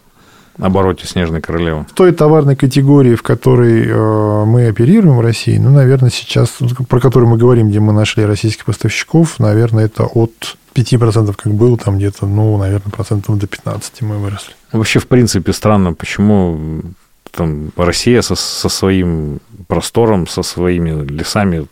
[0.57, 1.85] обороте Снежной Королевы?
[1.91, 7.01] В той товарной категории, в которой э, мы оперируем в России, ну, наверное, сейчас, про
[7.01, 11.97] которую мы говорим, где мы нашли российских поставщиков, наверное, это от 5% как был, там
[11.97, 14.55] где-то, ну, наверное, процентов до 15 мы выросли.
[14.73, 16.83] Вообще, в принципе, странно, почему
[17.31, 21.67] там Россия со, со своим простором, со своими лесами,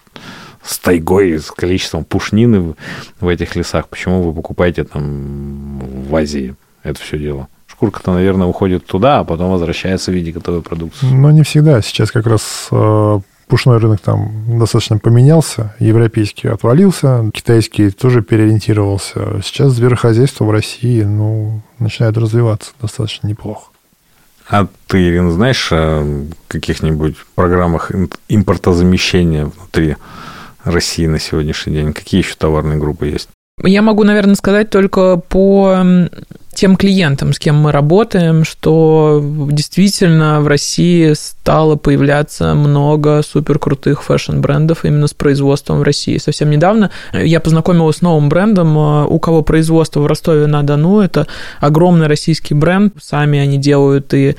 [0.63, 2.75] с тайгой, с количеством пушнины
[3.21, 3.89] в этих лесах.
[3.89, 7.49] Почему вы покупаете там в Азии это все дело?
[7.67, 11.07] Шкурка-то, наверное, уходит туда, а потом возвращается в виде готовой продукции.
[11.07, 11.83] Но не всегда.
[11.83, 19.41] Сейчас как раз э, пушной рынок там достаточно поменялся, европейский отвалился, китайский тоже переориентировался.
[19.43, 23.71] Сейчас зверохозяйство в России ну, начинает развиваться достаточно неплохо.
[24.49, 27.91] А ты, Ирина, знаешь о каких-нибудь программах
[28.29, 29.97] импортозамещения внутри
[30.65, 31.93] России на сегодняшний день?
[31.93, 33.29] Какие еще товарные группы есть?
[33.63, 35.79] Я могу, наверное, сказать только по
[36.55, 44.85] тем клиентам, с кем мы работаем, что действительно в России стало появляться много суперкрутых фэшн-брендов
[44.85, 46.19] именно с производством в России.
[46.19, 51.01] Совсем недавно я познакомилась с новым брендом, у кого производство в Ростове-на-Дону.
[51.01, 51.27] Это
[51.61, 52.95] огромный российский бренд.
[53.03, 54.37] Сами они делают и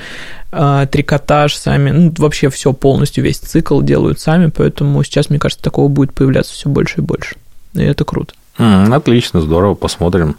[0.51, 5.63] э, трикотаж, сами, ну, вообще все полностью, весь цикл делают сами, поэтому сейчас, мне кажется,
[5.63, 7.35] такого будет появляться все больше и больше.
[7.73, 8.33] И это круто.
[8.57, 10.37] Отлично, здорово, посмотрим.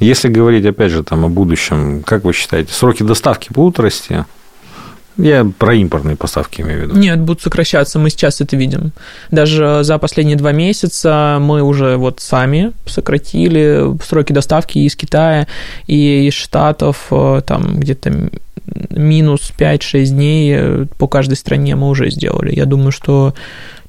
[0.00, 4.24] Если говорить, опять же, там о будущем, как вы считаете, сроки доставки будут расти?
[5.18, 6.96] Я про импортные поставки имею в виду.
[6.96, 8.92] Нет, будут сокращаться, мы сейчас это видим.
[9.32, 15.48] Даже за последние два месяца мы уже вот сами сократили сроки доставки из Китая
[15.88, 18.30] и из Штатов, э, там где-то
[18.90, 22.54] минус 5-6 дней э, по каждой стране мы уже сделали.
[22.54, 23.34] Я думаю, что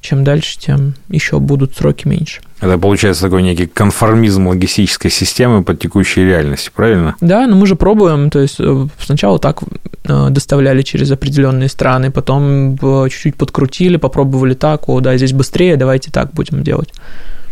[0.00, 2.40] чем дальше, тем еще будут сроки меньше.
[2.60, 7.16] Это получается такой некий конформизм логистической системы под текущей реальностью, правильно?
[7.20, 9.62] Да, но мы же пробуем, то есть э, сначала так
[10.04, 16.10] э, доставляли через определенные страны, потом чуть-чуть подкрутили, попробовали так, о, да, здесь быстрее, давайте
[16.10, 16.92] так будем делать.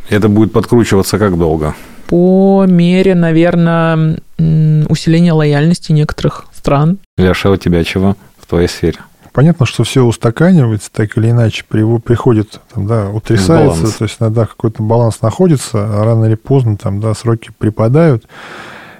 [0.08, 1.74] Это будет подкручиваться как долго?
[2.06, 6.98] По мере, наверное, усиления лояльности некоторых стран.
[7.16, 8.98] Леша, у тебя чего в твоей сфере?
[9.32, 13.94] Понятно, что все устаканивается, так или иначе, приходит, там, да, утрясается, баланс.
[13.94, 18.28] то есть иногда какой-то баланс находится, а рано или поздно там, да, сроки припадают.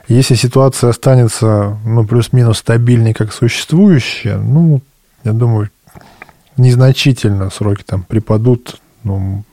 [0.06, 4.80] Если ситуация останется, ну, плюс-минус стабильной, как существующая, ну,
[5.24, 5.70] я думаю,
[6.56, 9.44] незначительно сроки там припадут, ну,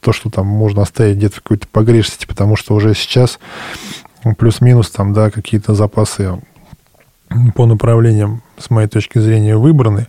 [0.00, 3.38] то, что там можно оставить где-то в какой-то погрешности, потому что уже сейчас
[4.38, 6.40] плюс-минус там, да, какие-то запасы
[7.54, 10.08] по направлениям, с моей точки зрения, выбраны.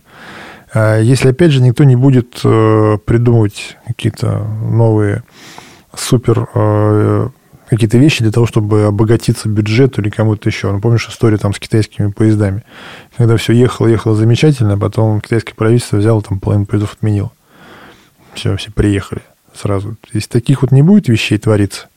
[0.72, 5.22] А если, опять же, никто не будет э, придумывать какие-то новые
[5.94, 7.28] супер э,
[7.68, 10.72] какие-то вещи для того, чтобы обогатиться бюджету или кому-то еще.
[10.72, 12.64] Ну, помнишь историю там с китайскими поездами?
[13.16, 17.30] Когда все ехало, ехало замечательно, а потом китайское правительство взяло, там половину поездов отменило.
[18.34, 19.22] Все, все приехали
[19.54, 19.96] сразу.
[20.12, 21.88] Если таких вот не будет вещей твориться,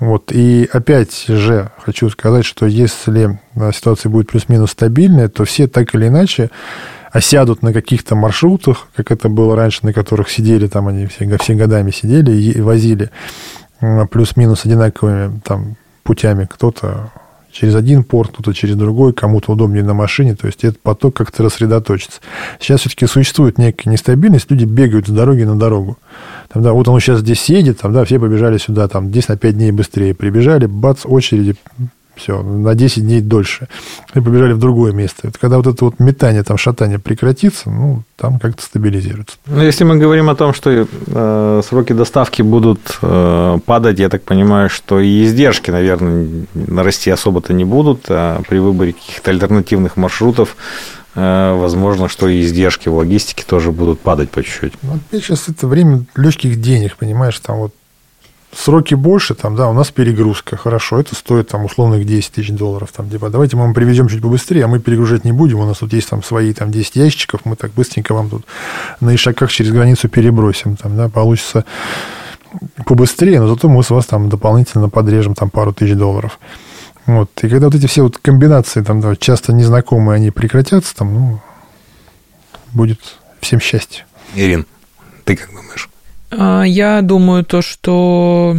[0.00, 0.32] вот.
[0.32, 3.38] И опять же хочу сказать, что если
[3.72, 6.50] ситуация будет плюс-минус стабильная, то все так или иначе
[7.12, 11.54] осядут на каких-то маршрутах, как это было раньше, на которых сидели, там они все, все
[11.54, 13.10] годами сидели и возили
[14.10, 16.48] плюс-минус одинаковыми там, путями.
[16.50, 17.12] Кто-то
[17.52, 21.44] через один порт, кто-то через другой, кому-то удобнее на машине, то есть этот поток как-то
[21.44, 22.20] рассредоточится.
[22.58, 25.98] Сейчас все-таки существует некая нестабильность, люди бегают с дороги на дорогу.
[26.48, 29.36] Там, да, вот он сейчас здесь едет, там, да, все побежали сюда, там, 10 на
[29.36, 31.56] 5 дней быстрее прибежали, бац, очереди
[32.16, 33.68] все, на 10 дней дольше.
[34.14, 35.22] И побежали в другое место.
[35.24, 39.36] Вот когда вот это вот метание, там, шатание прекратится, ну, там как-то стабилизируется.
[39.46, 44.22] Ну, если мы говорим о том, что э, сроки доставки будут э, падать, я так
[44.22, 50.56] понимаю, что и издержки, наверное, расти особо-то не будут, а при выборе каких-то альтернативных маршрутов
[51.14, 54.74] возможно, что и издержки в логистике тоже будут падать по чуть-чуть.
[54.82, 57.74] Ну, опять сейчас это время легких денег, понимаешь, там вот
[58.56, 62.92] сроки больше, там, да, у нас перегрузка, хорошо, это стоит там условных 10 тысяч долларов,
[62.96, 65.78] там, типа, давайте мы вам привезем чуть побыстрее, а мы перегружать не будем, у нас
[65.78, 68.44] тут есть там свои там 10 ящичков, мы так быстренько вам тут
[69.00, 71.64] на ишаках через границу перебросим, там, да, получится
[72.86, 76.38] побыстрее, но зато мы с вас там дополнительно подрежем там пару тысяч долларов.
[77.06, 77.30] Вот.
[77.42, 81.40] И когда вот эти все вот комбинации, там, да, часто незнакомые, они прекратятся, там, ну,
[82.72, 83.00] будет
[83.40, 84.06] всем счастье.
[84.34, 84.66] Ирин,
[85.24, 85.88] ты как думаешь?
[86.30, 88.56] А, я думаю, то, что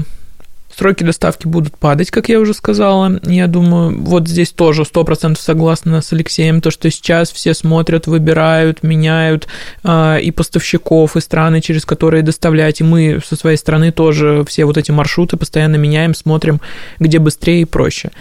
[0.76, 3.20] сроки доставки будут падать, как я уже сказала.
[3.24, 8.84] Я думаю, вот здесь тоже 100% согласна с Алексеем, то, что сейчас все смотрят, выбирают,
[8.84, 9.48] меняют
[9.84, 12.82] э, и поставщиков, и страны, через которые доставлять.
[12.82, 16.62] И мы со своей стороны тоже все вот эти маршруты постоянно меняем, смотрим,
[17.00, 18.12] где быстрее и проще.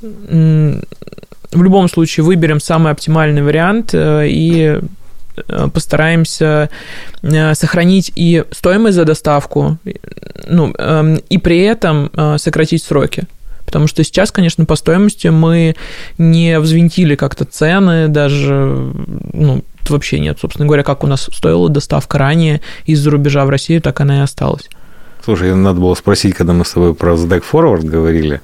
[0.00, 4.80] В любом случае выберем самый оптимальный вариант э, и
[5.72, 6.70] постараемся
[7.22, 9.78] э, сохранить и стоимость за доставку,
[10.48, 13.24] ну, эм, и при этом э, сократить сроки.
[13.64, 15.76] Потому что сейчас, конечно, по стоимости мы
[16.18, 18.92] не взвинтили как-то цены, даже
[19.32, 20.38] ну, вообще нет.
[20.40, 24.22] Собственно говоря, как у нас стоила доставка ранее из-за рубежа в Россию, так она и
[24.22, 24.68] осталась.
[25.24, 28.40] Слушай, надо было спросить, когда мы с тобой про SDAC Forward говорили,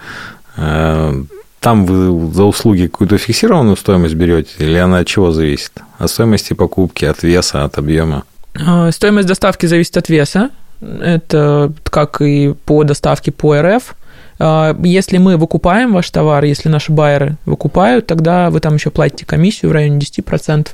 [0.56, 1.22] э,
[1.66, 5.72] там вы за услуги какую-то фиксированную стоимость берете, или она от чего зависит?
[5.98, 8.22] От стоимости покупки, от веса, от объема?
[8.54, 10.50] А, стоимость доставки зависит от веса.
[10.80, 13.96] Это как и по доставке по РФ.
[14.38, 19.26] А, если мы выкупаем ваш товар, если наши байеры выкупают, тогда вы там еще платите
[19.26, 20.68] комиссию в районе 10%.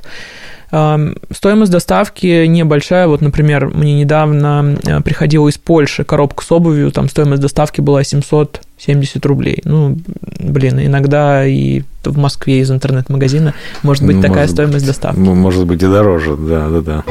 [1.31, 3.07] Стоимость доставки небольшая.
[3.07, 8.03] Вот, например, мне недавно приходила из Польши коробка с обувью, там стоимость доставки была
[8.85, 9.61] 770 рублей.
[9.63, 9.97] Ну,
[10.39, 15.19] блин, иногда и в Москве из интернет-магазина может быть ну, такая может стоимость доставки.
[15.19, 17.03] Ну, может быть и дороже, да, да, да.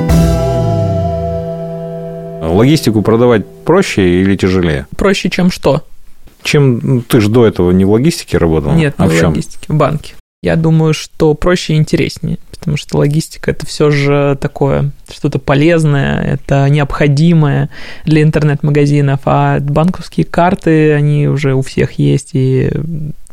[2.46, 4.86] Логистику продавать проще или тяжелее?
[4.96, 5.82] Проще, чем что?
[6.42, 8.72] Чем ну, ты же до этого не в логистике работал?
[8.72, 10.14] Нет, а не в, в логистике, в банке.
[10.42, 16.20] Я думаю, что проще и интереснее, потому что логистика это все же такое что-то полезное,
[16.20, 17.70] это необходимое
[18.04, 22.72] для интернет-магазинов, а банковские карты, они уже у всех есть, и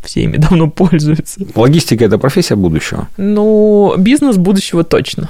[0.04, 1.42] все ими давно пользуются.
[1.56, 3.08] Логистика– это профессия будущего?
[3.18, 5.30] Ну, бизнес будущего точно.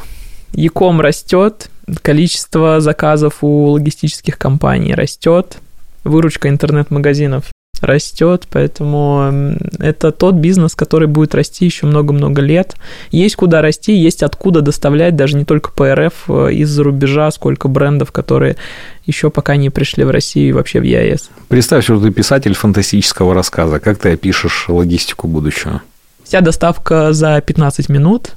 [0.52, 1.70] Яком растет,
[2.02, 5.60] количество заказов у логистических компаний растет,
[6.04, 7.46] выручка интернет-магазинов
[7.82, 12.76] растет, поэтому это тот бизнес, который будет расти еще много-много лет.
[13.12, 17.68] Есть куда расти, есть откуда доставлять, даже не только по РФ, э, из-за рубежа, сколько
[17.68, 18.58] брендов, которые
[19.06, 21.30] еще пока не пришли в Россию и вообще в ЕАЭС.
[21.48, 23.80] Представь, что ты писатель фантастического рассказа.
[23.80, 25.82] Как ты опишешь логистику будущего?
[26.24, 28.32] Вся доставка за 15 минут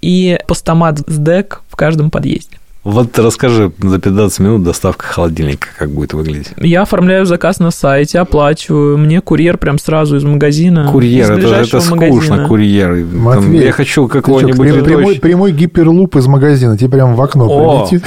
[0.00, 2.58] и постамат с дек в каждом подъезде.
[2.84, 6.52] Вот расскажи, за 15 минут доставка холодильника, как будет выглядеть?
[6.58, 10.90] Я оформляю заказ на сайте, оплачиваю, мне курьер прям сразу из магазина.
[10.92, 12.46] Kурьер, это, это скучно, магазина.
[12.46, 12.90] курьер.
[13.06, 14.70] Матвей, Там, я хочу какого-нибудь...
[14.70, 17.86] Прям, прямой, прямой гиперлуп из магазина, тебе прям в окно О!
[17.86, 18.06] прилетит.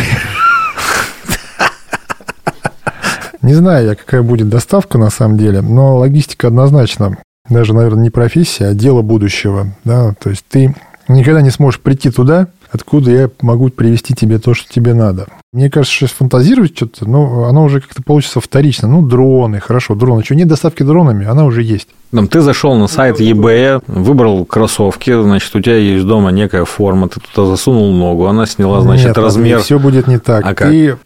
[3.41, 7.17] Не знаю я, какая будет доставка на самом деле, но логистика однозначно
[7.49, 9.67] даже, наверное, не профессия, а дело будущего.
[9.85, 10.13] Да?
[10.21, 10.75] То есть ты
[11.07, 15.27] никогда не сможешь прийти туда, откуда я могу привести тебе то, что тебе надо.
[15.53, 18.87] Мне кажется, что фантазировать что-то, ну, оно уже как-то получится вторично.
[18.87, 20.23] Ну, дроны, хорошо, дроны.
[20.23, 21.87] Что, нет доставки дронами, она уже есть.
[22.11, 27.09] Там, ты зашел на сайт eBay, выбрал кроссовки, значит, у тебя есть дома некая форма,
[27.09, 29.59] ты туда засунул ногу, она сняла, значит, нет, размер.
[29.59, 30.45] все будет не так.
[30.45, 30.99] А ты, как?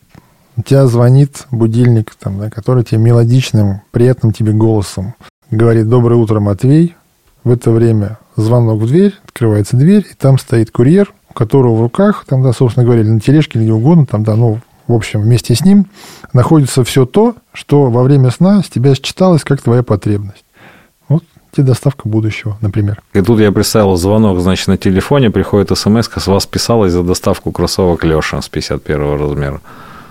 [0.58, 5.16] У тебя звонит будильник, там, да, который тебе мелодичным, приятным тебе голосом
[5.50, 6.96] говорит «Доброе утро, Матвей».
[7.44, 11.82] В это время звонок в дверь, открывается дверь, и там стоит курьер, у которого в
[11.82, 14.94] руках, там, да, собственно говоря, или на тележке, или где угодно, там, да, ну, в
[14.94, 15.88] общем, вместе с ним
[16.34, 20.44] находится все то, что во время сна с тебя считалось как твоя потребность.
[21.08, 23.02] Вот тебе доставка будущего, например.
[23.14, 27.52] И тут я представил звонок, значит, на телефоне приходит смс с вас писалось за доставку
[27.52, 29.62] кроссовок Леша с 51 размера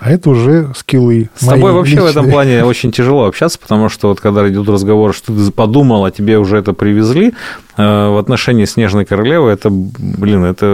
[0.01, 1.29] а это уже скиллы.
[1.35, 2.07] С тобой вообще личные.
[2.07, 6.05] в этом плане очень тяжело общаться, потому что вот когда идет разговор, что ты подумал,
[6.05, 7.33] а тебе уже это привезли,
[7.77, 10.65] э, в отношении Снежной Королевы, это, блин, это,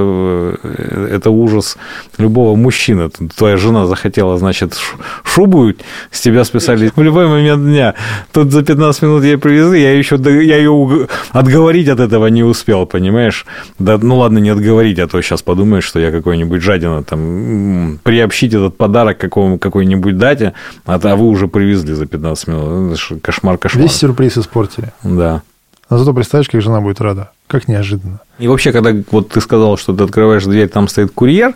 [0.64, 1.78] э, это ужас
[2.18, 3.10] любого мужчины.
[3.36, 4.78] Твоя жена захотела, значит,
[5.26, 5.74] шубу,
[6.10, 7.96] с тебя списали в любой момент дня.
[8.32, 12.86] Тут за 15 минут ей привезли, я еще я ее отговорить от этого не успел,
[12.86, 13.46] понимаешь?
[13.78, 18.54] Да, ну ладно, не отговорить, а то сейчас подумаешь, что я какой-нибудь жадина, там, приобщить
[18.54, 20.54] этот подарок какому, какой-нибудь дате,
[20.86, 22.94] а, а вы уже привезли за 15 минут.
[22.94, 23.84] Это кошмар, кошмар.
[23.84, 24.92] Весь сюрприз испортили.
[25.04, 25.42] Да.
[25.90, 27.32] Но зато представляешь, как жена будет рада.
[27.48, 28.20] Как неожиданно.
[28.40, 31.56] И вообще, когда вот ты сказал, что ты открываешь дверь, там стоит курьер,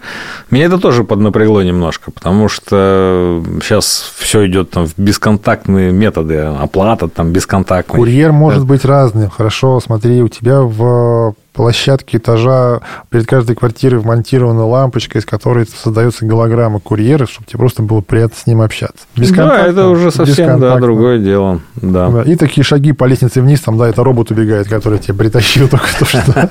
[0.50, 7.10] меня это тоже поднапрягло немножко, потому что сейчас все идет там в бесконтактные методы, оплата
[7.10, 7.98] там бесконтактная.
[7.98, 9.30] Курьер может быть разным.
[9.30, 16.26] Хорошо, смотри, у тебя в площадке этажа перед каждой квартирой вмонтирована лампочка, из которой создается
[16.26, 19.06] голограмма курьера, чтобы тебе просто было приятно с ним общаться.
[19.16, 21.62] Да, это уже совсем да, другое дело.
[21.76, 22.24] Да.
[22.26, 25.88] И такие шаги по лестнице вниз, там, да, это робот убегает, который тебе притащил только
[26.00, 26.50] то, что...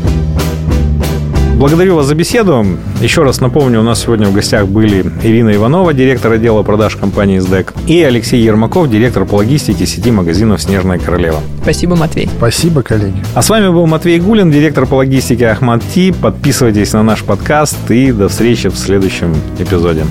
[1.63, 2.67] Благодарю вас за беседу.
[3.01, 7.39] Еще раз напомню, у нас сегодня в гостях были Ирина Иванова, директор отдела продаж компании
[7.39, 11.39] СДЭК, и Алексей Ермаков, директор по логистике сети магазинов «Снежная королева».
[11.63, 12.29] Спасибо, Матвей.
[12.37, 13.23] Спасибо, коллеги.
[13.37, 16.11] А с вами был Матвей Гулин, директор по логистике Ахмад Ти.
[16.11, 20.05] Подписывайтесь на наш подкаст и до встречи в следующем эпизоде.